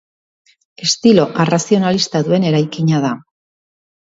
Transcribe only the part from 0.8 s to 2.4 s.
Estilo arrazionalista